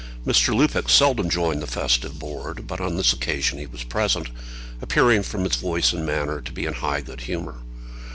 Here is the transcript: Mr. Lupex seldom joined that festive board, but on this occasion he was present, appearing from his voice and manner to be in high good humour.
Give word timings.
Mr. 0.25 0.51
Lupex 0.51 0.89
seldom 0.91 1.29
joined 1.29 1.61
that 1.61 1.69
festive 1.69 2.17
board, 2.17 2.65
but 2.65 2.81
on 2.81 2.95
this 2.97 3.13
occasion 3.13 3.59
he 3.59 3.67
was 3.67 3.83
present, 3.83 4.29
appearing 4.81 5.21
from 5.21 5.43
his 5.43 5.57
voice 5.57 5.93
and 5.93 6.07
manner 6.07 6.41
to 6.41 6.51
be 6.51 6.65
in 6.65 6.73
high 6.73 7.01
good 7.01 7.21
humour. 7.21 7.57